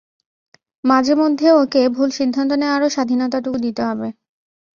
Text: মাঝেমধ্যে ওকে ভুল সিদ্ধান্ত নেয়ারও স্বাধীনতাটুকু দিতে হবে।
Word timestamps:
মাঝেমধ্যে 0.83 1.47
ওকে 1.61 1.81
ভুল 1.95 2.09
সিদ্ধান্ত 2.17 2.51
নেয়ারও 2.61 2.87
স্বাধীনতাটুকু 2.89 3.57
দিতে 3.65 3.81
হবে। 3.89 4.07